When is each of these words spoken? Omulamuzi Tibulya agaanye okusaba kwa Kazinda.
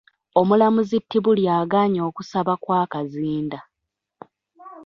Omulamuzi 0.39 0.97
Tibulya 1.09 1.51
agaanye 1.61 1.99
okusaba 2.09 2.53
kwa 2.63 2.81
Kazinda. 2.91 3.59